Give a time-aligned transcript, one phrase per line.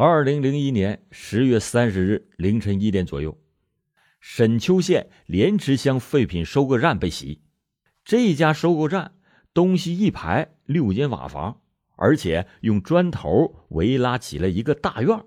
[0.00, 3.36] 二零零一年十月三十日凌晨一点左右，
[4.20, 7.42] 沈丘县莲池乡废品收购站被袭。
[8.04, 9.16] 这家收购站
[9.52, 11.62] 东西一排六间瓦房，
[11.96, 15.20] 而且用砖头围拉起了一个大院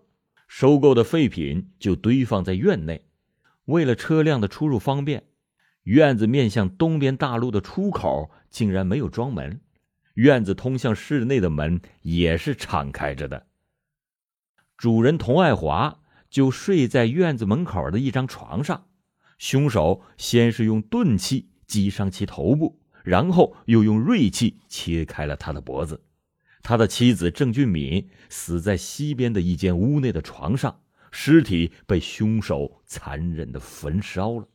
[0.48, 3.06] 收购的废品就堆放在院内。
[3.66, 5.26] 为了车辆的出入方便，
[5.84, 9.60] 院子面向东边大路的出口竟然没有装门，
[10.14, 13.48] 院子通向室内的门也是敞开着的。
[14.82, 16.02] 主人童爱华
[16.32, 18.87] 就睡在院子门口的一张床上，
[19.37, 26.04] 凶手先是用钝器击伤其头部，然后又用锐器切开了他的脖子。
[26.64, 34.50] 他的妻子郑俊敏死在西边的一间屋内的床上，尸体被凶手残忍的焚烧了。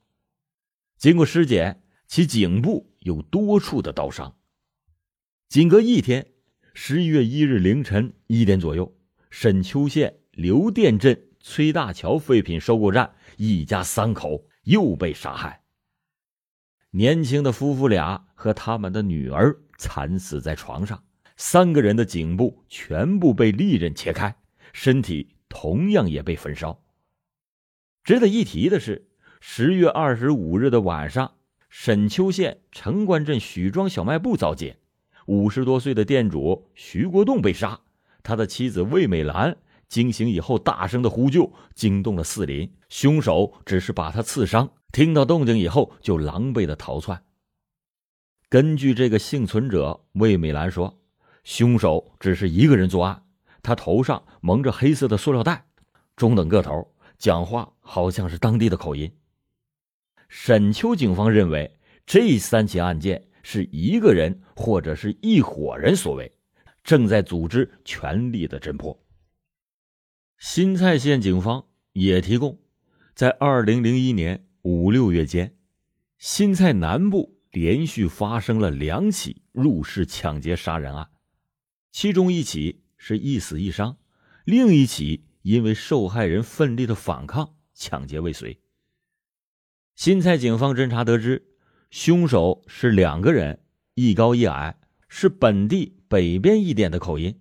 [0.99, 4.37] 经过尸检，其颈部有多处的刀伤。
[5.49, 6.27] 仅隔一天，
[6.75, 8.93] 十一月一日凌晨一点左右。
[9.31, 15.63] 沈丘县刘店镇崔大桥废品收购站一家三口又被杀害。
[16.91, 21.05] 年轻的夫妇俩和他们的女儿惨死在床上，
[21.37, 24.35] 三个人的颈部全部被利刃切开，
[24.73, 26.83] 身体同样也被焚烧。
[28.03, 29.09] 值得一提的是，
[29.41, 31.35] 十月二十五日的晚上，
[31.69, 34.79] 沈丘县城关镇许庄小卖部遭劫，
[35.27, 37.81] 五十多岁的店主徐国栋被杀。
[38.27, 39.57] 他的妻子魏美兰
[39.89, 42.69] 惊醒以后，大声的呼救，惊动了四邻。
[42.89, 47.23] 凶手只是把他刺伤，听到动静以后就狼狈的逃窜。
[48.49, 50.99] 根据这个幸存者魏美兰说，
[51.45, 53.23] 凶手只是一个人作案，
[53.63, 55.65] 他头上蒙着黑色的塑料袋，
[56.17, 59.09] 中等个头，讲话好像是当地的口音。
[60.29, 66.36] 沈丘警方认为，这三起案件是一个人或者是一伙人所为。
[66.87, 69.05] 正在组织全力的侦破。
[70.39, 72.61] 新蔡县警方也提供，
[73.13, 75.57] 在二零零一年五六月间，
[76.17, 81.11] 新蔡南部连续发生了两起入室抢劫杀人案，
[81.91, 83.99] 其中一起是一死一伤，
[84.45, 88.61] 另一起因为受害人奋力的反抗，抢劫未遂。
[89.97, 91.49] 新蔡警方侦查得知，
[91.91, 94.79] 凶手是两个人，一高一矮，
[95.09, 95.96] 是本地。
[96.09, 97.41] 北边一点的口音，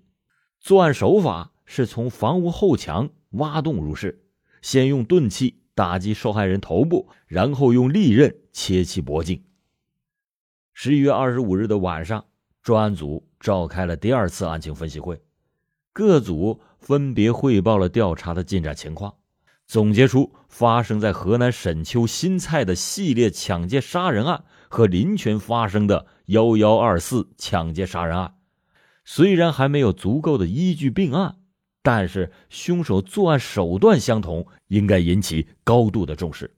[0.59, 4.23] 作案手法是从房屋后墙挖洞入室，
[4.61, 9.43] 先用钝器打击受害人头部，然后用利刃切其脖颈。
[10.73, 12.25] 十一月二十五日的晚上，
[12.61, 15.21] 专案组召开了第二次案情分析会，
[15.93, 19.13] 各组分别汇报了调查的进展情况，
[19.67, 28.35] 总结出发生在河南沈丘新蔡的系列抢劫杀人案和临泉发生的幺幺二四抢劫杀人案。
[29.05, 31.37] 虽然还没有足够的依据并案，
[31.83, 36.55] 但是凶手作案手段相同，应该引起高度的重视。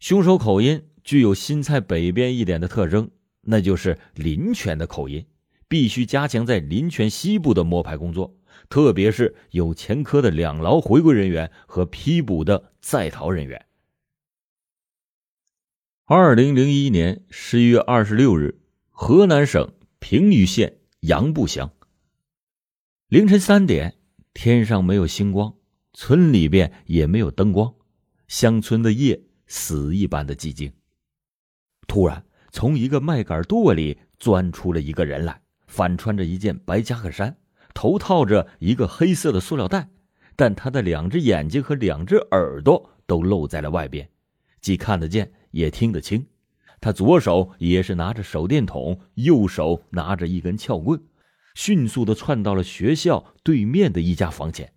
[0.00, 3.08] 凶手口音具有新蔡北边一点的特征，
[3.42, 5.24] 那就是临泉的口音，
[5.68, 8.36] 必须加强在临泉西部的摸排工作，
[8.68, 13.64] 特别是有前科的两牢回归人员和批捕的在逃人员。
[16.04, 20.78] 二零零一年十一月二十六日，河南省平舆县。
[21.00, 21.70] 杨步祥。
[23.08, 23.96] 凌晨三点，
[24.34, 25.54] 天上没有星光，
[25.92, 27.74] 村里边也没有灯光，
[28.28, 30.72] 乡村的夜死一般的寂静。
[31.86, 37.36] 突然，从一个麦秆垛里钻出了一个人来，反穿着一件白夹克衫，
[37.74, 39.88] 头套着一个黑色的塑料袋，
[40.34, 44.10] 但他的两只眼睛和两只耳朵都露在了外边，
[44.60, 46.26] 既看得见也听得清。
[46.80, 51.02] 他左手也是拿着手电筒，右手拿着一根撬棍，
[51.54, 54.72] 迅速的窜到了学校对面的一家房前。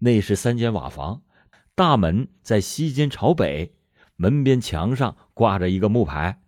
[0.00, 1.22] 那是三间瓦房，
[1.74, 3.74] 大门在西间朝北，
[4.16, 6.42] 门边墙上挂着一个木牌，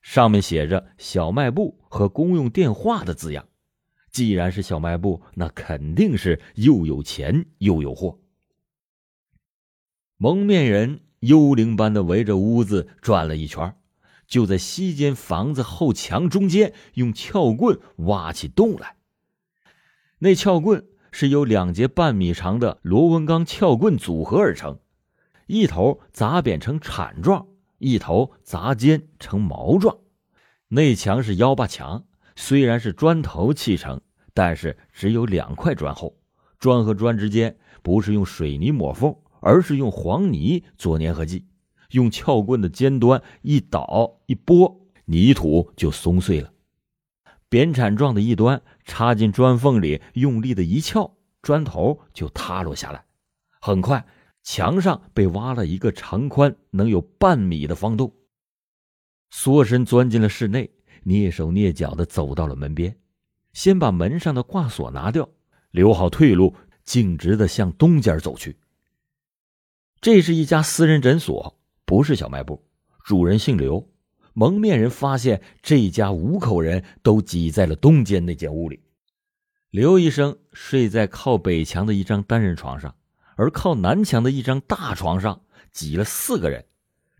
[0.00, 3.46] 上面写着“小卖部”和“公用电话”的字样。
[4.10, 8.18] 既然是小卖部，那肯定是又有钱又有货。
[10.16, 13.74] 蒙面人幽灵般的围着屋子转了一圈。
[14.32, 18.96] 就在西间房子后墙中间，用撬棍挖起洞来。
[20.20, 24.78] 那撬棍是由两节半米长的螺纹钢撬棍组合而成，
[25.46, 27.46] 一头砸扁成铲状，
[27.76, 29.98] 一头砸尖成毛状。
[30.68, 34.00] 内墙是腰八墙，虽然是砖头砌成，
[34.32, 36.16] 但是只有两块砖厚，
[36.58, 41.44] 砖和砖之间不是用水泥抹缝，而是用黄泥做粘合剂。
[41.92, 46.52] 用撬棍的尖端一倒一拨，泥土就松碎了。
[47.48, 53.04] 扁铲状的一端插进砖缝里，用力的一撬，砖头就塌落下来，
[53.60, 54.04] 很快
[54.42, 58.12] 墙上被挖了一个长宽能有半米的方洞。
[59.30, 60.70] 缩身钻进了室内，
[61.04, 62.96] 蹑手蹑脚的走到了门边，
[63.52, 65.28] 先把门上的挂锁拿掉，
[65.70, 66.54] 留好退路，
[66.84, 68.56] 径直的向东间走去。
[70.00, 71.58] 这是一家私人诊所，
[71.92, 72.64] 不是小卖部，
[73.04, 73.86] 主人姓刘。
[74.32, 78.80] 蒙面人发现这家五口人都挤在了东间那间屋里。
[79.68, 82.96] 刘医生睡在靠北墙的一张单人床上，
[83.36, 86.64] 而靠南墙的一张大床上挤了四个人。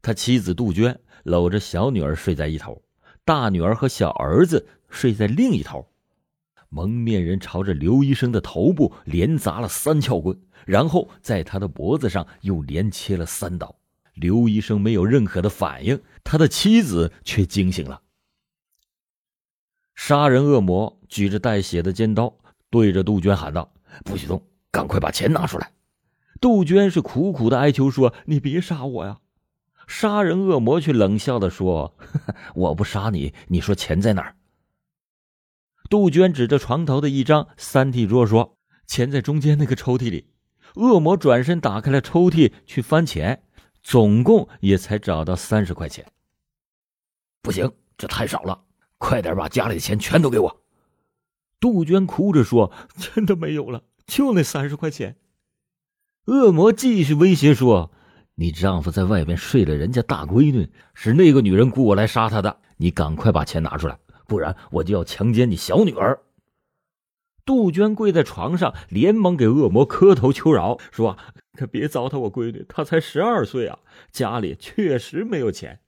[0.00, 2.82] 他妻子杜鹃搂着小女儿睡在一头，
[3.26, 5.86] 大女儿和小儿子睡在另一头。
[6.70, 10.34] 蒙面人朝着刘医生的头部连砸了三撬棍，
[10.64, 13.76] 然后在他的脖子上又连切了三刀。
[14.14, 18.02] 刘医生没有任何的反应，他的妻子却惊醒了。
[19.94, 22.36] 杀人恶魔举着带血的尖刀，
[22.70, 23.72] 对着杜鹃喊道
[24.04, 25.72] ：“不许动，赶快把钱拿出来！”
[26.40, 29.18] 杜鹃是苦苦的哀求说：“你别杀我呀！”
[29.86, 31.96] 杀人恶魔却冷笑的说
[32.54, 34.36] ：“我不杀你，你说钱在哪儿？”
[35.88, 38.56] 杜鹃指着床头的一张三屉 桌说
[38.86, 40.28] ：“钱在中间那个抽屉里。”
[40.76, 43.44] 恶魔转身打开了抽屉去翻钱。
[43.82, 46.06] 总共也才找到三十块钱。
[47.42, 48.62] 不行，这太少了，
[48.98, 50.60] 快点把家里的钱全都给我！
[51.58, 55.16] 杜鹃哭着说：“真的没有了，就那三十块钱。”
[56.26, 57.92] 恶魔继续威胁说
[58.36, 62.60] ：“你丈夫在外边睡了人家大闺女，是那个女人雇我来杀他的。
[62.76, 66.20] 你赶快把钱拿出来，不然我就要强奸你小女儿。”
[67.44, 71.16] 杜鹃跪在床上，连忙给恶魔磕头求饶，说
[71.58, 73.78] ：“可别糟蹋我闺女，她才十二岁啊，
[74.10, 75.80] 家里确实没有钱。”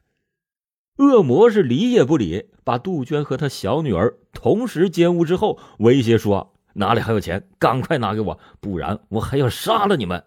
[0.99, 7.49] 恶魔是理也不理，把杜鹃和她小女儿同时奸污之后，威胁说：“哪里还有钱？
[7.59, 10.25] 赶快拿给我，不然我还要杀了你们！”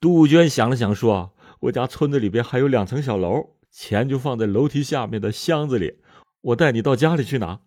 [0.00, 5.98] 杜鹃想了想，说：“我家村子里边还有两层小楼，钱就放在楼梯下面的箱子里，
[6.42, 7.60] 我带你到家里去拿。”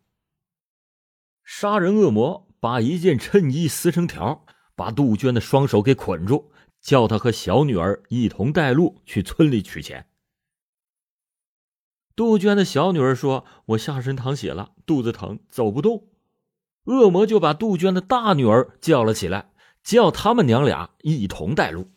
[1.49, 4.45] 杀人恶魔把一件衬衣撕成条，
[4.75, 6.51] 把杜鹃的双手给捆住，
[6.81, 10.09] 叫她和小女儿一同带路去村里取钱。
[12.17, 16.09] 杜鹃的小女儿说：“我下身淌血了，肚子疼，走不动。”
[16.83, 21.89] 恶魔就把杜鹃的大女儿叫了起来，叫他们娘俩一同带路。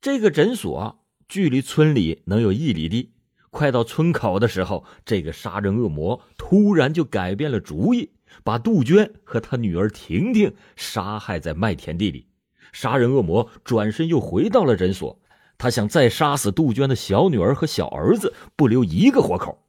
[0.00, 3.17] 这个诊所距离村里能有一里地。
[3.50, 8.10] 快到村口的时候，这个杀人恶魔突然就改变了主意，
[8.44, 12.26] 把杜鹃和他女儿婷婷杀害在麦田地里。
[12.72, 15.18] 杀人恶魔转身又回到了诊所，
[15.56, 19.64] 他想再杀死杜鹃的小女儿和小儿子，不留一个活口。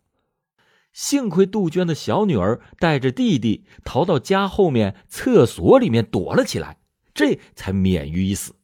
[0.91, 6.79] 幸亏杜鹃的小女儿带着弟弟逃到家后面厕所里面躲了起来，
[7.13, 8.55] 这才免于一死。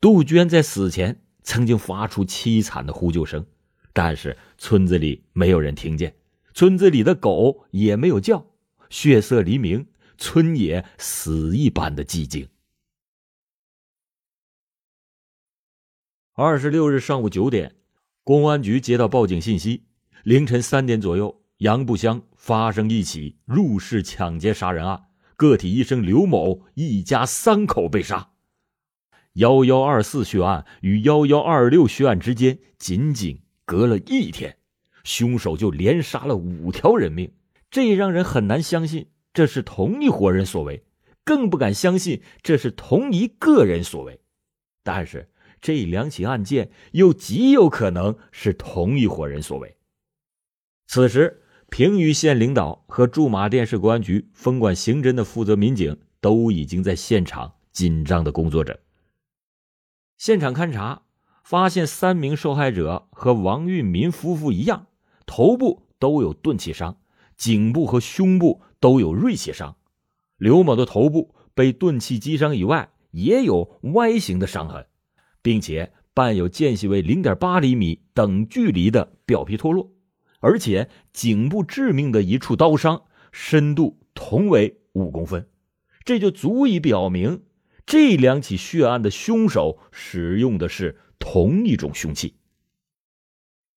[0.00, 3.44] 杜鹃在死前曾经发出凄惨的呼救声。
[3.92, 6.14] 但是村子里没有人听见，
[6.54, 8.46] 村子里的狗也没有叫。
[8.88, 9.86] 血色黎明，
[10.18, 12.48] 村野死一般的寂静。
[16.34, 17.76] 二十六日上午九点，
[18.24, 19.84] 公安局接到报警信息：
[20.24, 25.04] 凌晨三点左右，杨步乡发生一起入室抢劫杀人案，
[25.36, 28.30] 个体医生刘某一家三口被杀。
[29.34, 33.42] 幺幺二四血案与幺幺二六血案之间仅仅。
[33.70, 34.56] 隔了一天，
[35.04, 37.32] 凶手就连杀了五条人命，
[37.70, 40.82] 这让人很难相信这是同一伙人所为，
[41.24, 44.20] 更不敢相信这是同一个人所为。
[44.82, 49.76] 但是这两起案件又极有可能是同一伙人所为。
[50.88, 58.80] 此时，平舆县领导和驻马店市公安局分管刑侦的负责民警都已经在现场紧张的工作着。
[60.18, 61.02] 现场勘查。
[61.50, 64.86] 发现三名受害者和王运民夫妇一样，
[65.26, 66.98] 头部都有钝器伤，
[67.36, 69.74] 颈部和胸部都有锐器伤。
[70.36, 74.86] 刘某的头部被钝器击伤以外，也有 Y 型的伤痕，
[75.42, 79.90] 并且伴有间隙为零点八厘米等距离的表皮脱落，
[80.38, 83.02] 而且颈部致命的一处刀伤
[83.32, 85.48] 深度同为五公分，
[86.04, 87.42] 这就足以表明
[87.84, 90.96] 这两起血案的凶手使用的是。
[91.20, 92.34] 同一种凶器，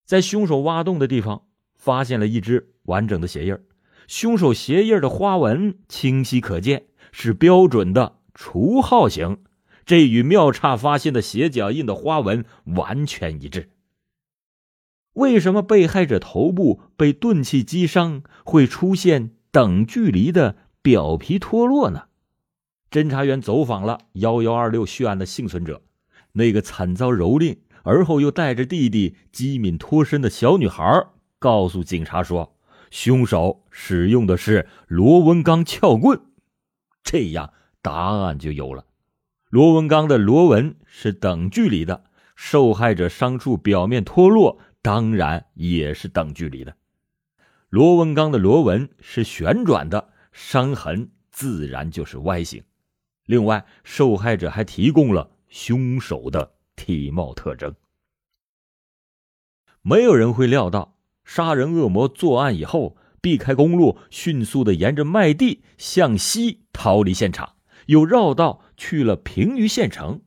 [0.05, 1.45] 在凶手挖洞的地方
[1.75, 3.55] 发现了一只完整的鞋印
[4.07, 9.43] 凶手鞋印的花纹清晰可见，是标准的除号型，
[9.85, 13.69] 这与妙岔发现的鞋脚印的花纹完全一致。
[15.13, 22.05] 为什么被害者头部被钝器击伤会出现等距离的表皮脱落呢？
[22.89, 25.81] 侦查员走访了幺幺二六血案的幸存者，
[26.33, 31.07] 那个惨遭蹂躏而后又带着弟弟机敏脱身的小女孩，
[31.39, 32.55] 告诉警察说，
[32.91, 36.19] 凶手使用的是螺纹钢撬棍。
[37.03, 38.85] 这样答案就有了。
[39.49, 46.75] 螺纹钢的螺纹是等距离的，受害者伤处表面脱落当然也是等距离的。
[47.69, 52.63] 螺纹钢的螺纹是旋转的，伤痕自然就是 Y 形。
[53.25, 57.75] 另外，受害者还提供了凶手的体貌特征。
[59.83, 67.53] 没有人会料到，杀人恶魔作案以后避开公路，迅速的沿着麦地向西逃离现场。
[67.85, 70.21] 又绕道去了平舆县城，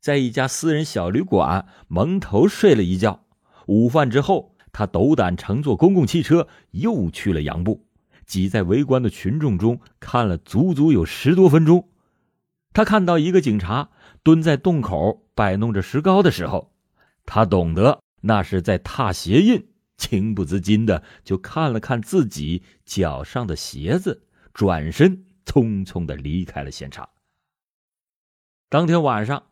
[0.00, 3.26] 在一家私人小旅馆蒙头睡了一觉。
[3.66, 7.84] 午饭之后，他斗胆乘坐公共汽车，又去了杨步，
[8.24, 11.89] 挤在围观的群众中看了足足有十多分钟。
[12.72, 13.90] 他看到一个警察
[14.22, 16.72] 蹲在洞口摆弄着石膏的时候，
[17.26, 24.22] 他懂得那是在踏鞋印，情不自禁的就看了看自己脚上的鞋子，
[24.54, 25.24] 转身。
[25.46, 27.08] 匆匆的离开了现场。
[28.68, 29.46] 当天晚上，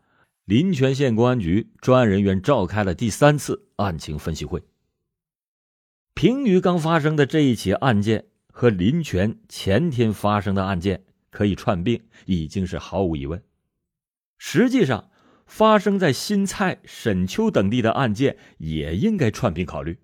[0.45, 4.63] 临泉县公安局专案人员召开了第三次案情分析会。
[6.13, 13.41] 平舆刚发生的这一起案件和临泉前天发生的案件可以串并，已经是毫无疑问。
[14.37, 15.09] 实际上，
[15.45, 19.97] 发生在新蔡、沈丘等地的案件也应该串并考虑。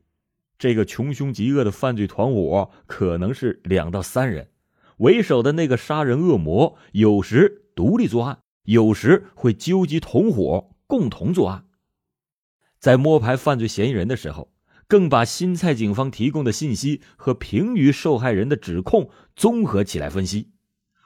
[0.58, 4.50] 这个穷凶极恶的犯罪团伙可能是两到三人。
[4.98, 11.66] 为首的那个杀人恶魔，有时独立作案，有时会纠集同伙共同作案。
[12.80, 14.54] 在摸排犯罪嫌疑人的时候，
[14.88, 20.52] 更把新蔡警方提供的信息和平舆受害人的指控综合起来分析。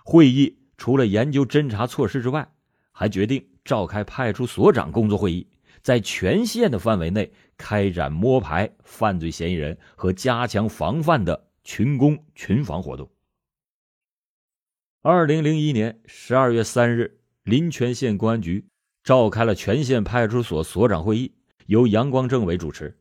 [0.09, 2.51] 会议除了研究侦查措施之外，
[2.91, 5.47] 还决定召开派出所长工作会议，
[5.83, 13.07] 在全县的范围内开展摸排犯罪嫌疑人和加强防范的群攻群防活动。
[15.03, 18.65] 二零零一年十二月三日，临泉县公安局
[19.03, 21.35] 召开了全县派出所所长会议，
[21.67, 22.97] 由杨光政委主持，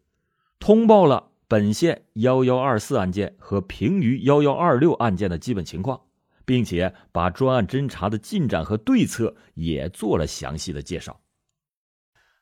[0.59, 6.03] 通报了本县幺幺二四案件和平舆幺幺二六案件的基本情况，
[6.49, 11.21] 并且把专案侦查的进展和对策也做了详细的介绍。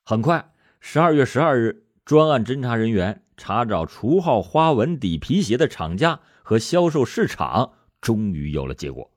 [0.04, 9.10] 很快，十二月十二日，专案侦查人员查找除号花纹底皮鞋的厂家和销售市场，终于有了结果。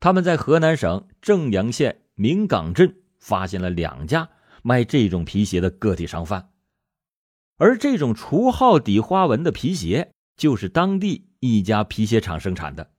[0.00, 4.30] 他们在河南省正阳县明岗镇发现了两家
[4.62, 6.48] 卖这种皮鞋的个体商贩，
[7.58, 12.92] 而这种除号底花纹的皮鞋就是当地一家皮鞋厂生产的。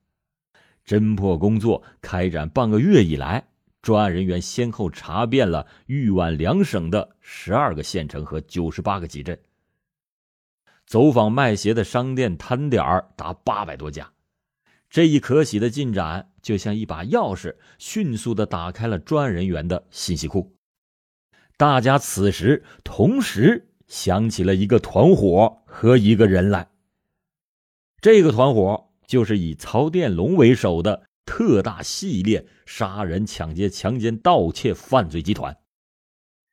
[0.86, 3.46] 侦破工作开展半个月以来，
[3.80, 9.38] 专案人员先后查遍了豫皖两省的十二个县城和九十八个集镇，
[10.86, 14.12] 走访卖鞋的商店摊点达八百多家。
[14.90, 20.54] 这一可喜的进展，就像一把钥匙，迅速的打开了专案人员的信息库。
[21.56, 26.68] 大家此时同时想起了一个团伙和一个人来。
[28.02, 35.56] 这个团伙就是以曹殿龙为首的特大系列杀人、抢劫、强奸、盗窃犯罪集团。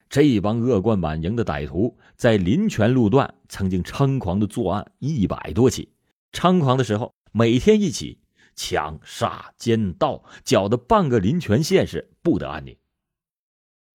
[0.10, 5.94] 这帮恶贯满盈的歹徒，在临泉路段曾经猖狂的作案一百多起，
[6.32, 8.20] 猖狂的时候每天一起。
[8.62, 12.75] 抢杀奸盗，搅得半个临泉县是不得安宁。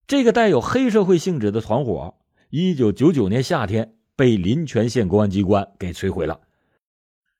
[0.06, 2.14] 这个带有黑社会性质的团伙，
[2.49, 6.40] 一九九九年夏天被临泉县公安机关给摧毁了。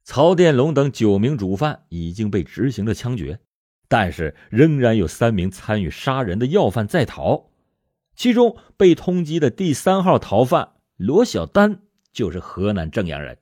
[0.05, 3.41] 曹殿龙等九名主犯已经被执行了枪决，
[3.89, 7.51] 但是仍然有三名参与杀人的要犯在逃，
[8.15, 11.81] 其中被通缉的第三号逃犯罗小丹
[12.13, 13.39] 就是河南正阳人。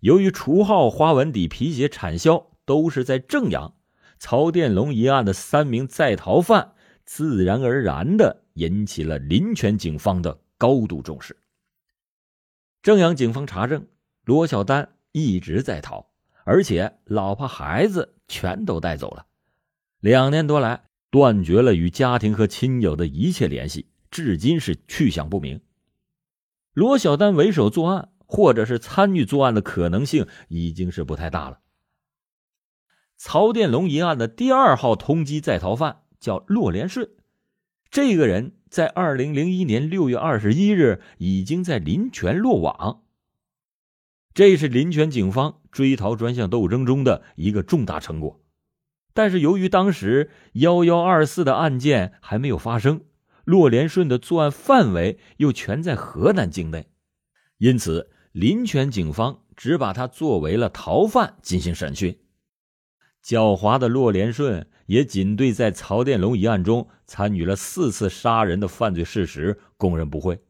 [0.00, 3.74] 由于除号花纹底皮鞋产销都是在正阳，
[4.18, 6.74] 曹殿龙一案的三名在逃犯
[7.04, 11.36] 自然而然的引起了临泉警方的高度重视。
[12.82, 13.86] 正阳警方查证，
[14.24, 16.10] 罗小丹一直在逃，
[16.44, 19.24] 而且老婆孩子全都带走了，
[20.00, 25.62] 两年多来断绝了与家庭和亲友的一切联系，至今是去向不明。
[26.74, 28.10] 罗小丹为首作案。
[28.26, 31.60] 或者是参与作案的可能性已经是不太大了。
[33.16, 37.10] 曹殿龙一案的第二号通缉在逃犯叫骆连顺，
[37.90, 43.03] 这个人在二零零一年六月二十一日已经在临泉落网。
[44.34, 48.40] 这是临泉警方追逃专项斗争中的一个重大成果。
[49.12, 53.02] 但是由于当时幺幺二四的案件还没有发生，
[53.44, 56.88] 骆连顺的作案范围又全在河南境内，
[57.58, 62.18] 因此临泉警方只把他作为了逃犯进行审讯。
[63.24, 70.42] 狡猾的骆连顺也仅对在曹殿龙一案中参与了四次杀人的犯罪事实供认不讳。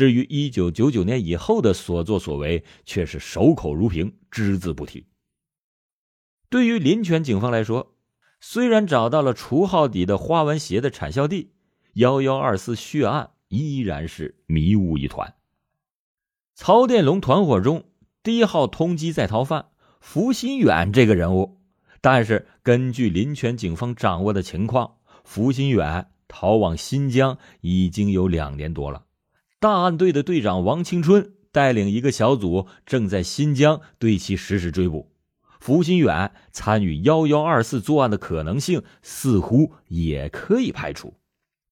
[0.00, 5.04] 至于一九九九年以后的所作所为，却是守口如瓶，只字不提。
[6.48, 7.94] 对于临泉警方来说，
[8.40, 11.52] 虽然找到了除号底的花纹鞋的产销地，
[11.92, 15.34] 幺幺二四血案依然是迷雾一团。
[16.54, 17.84] 曹殿龙团伙中
[18.22, 19.66] 第一号通缉在逃犯
[20.00, 21.60] 福新远这个人物。
[22.00, 29.04] 但是，根据临泉警方掌握的情况，福新远逃往新疆已经有两年多了。
[29.60, 35.12] 大案队的队长王青春带领一个小组正在新疆对其实施追捕。
[35.60, 41.19] 福新远参与幺幺二四作案的可能性似乎也可以排除。